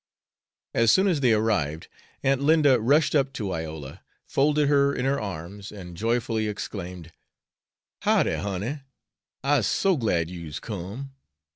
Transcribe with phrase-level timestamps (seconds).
[0.73, 1.87] As soon as they arrived,
[2.23, 7.11] Aunt Linda rushed up to Iola, folded her in her arms, and joyfully exclaimed:
[8.01, 8.79] "How'dy, honey!
[9.43, 11.13] I'se so glad you's come.